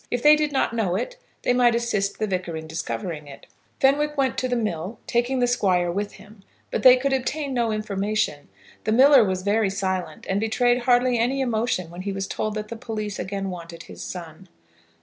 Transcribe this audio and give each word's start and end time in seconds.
If 0.09 0.23
they 0.23 0.35
did 0.35 0.51
not 0.51 0.73
know 0.73 0.95
it, 0.95 1.17
they 1.43 1.53
might 1.53 1.75
assist 1.75 2.17
the 2.17 2.25
Vicar 2.25 2.57
in 2.57 2.65
discovering 2.65 3.27
it. 3.27 3.45
Fenwick 3.79 4.17
went 4.17 4.35
to 4.39 4.47
the 4.47 4.55
mill, 4.55 4.97
taking 5.05 5.37
the 5.37 5.45
Squire 5.45 5.91
with 5.91 6.13
him; 6.13 6.41
but 6.71 6.81
they 6.81 6.97
could 6.97 7.13
obtain 7.13 7.53
no 7.53 7.71
information. 7.71 8.49
The 8.85 8.93
miller 8.93 9.23
was 9.23 9.43
very 9.43 9.69
silent, 9.69 10.25
and 10.27 10.39
betrayed 10.39 10.85
hardly 10.85 11.19
any 11.19 11.39
emotion 11.39 11.91
when 11.91 12.01
he 12.01 12.11
was 12.11 12.25
told 12.25 12.55
that 12.55 12.69
the 12.69 12.75
police 12.77 13.19
again 13.19 13.51
wanted 13.51 13.83
his 13.83 14.01
son. 14.01 14.47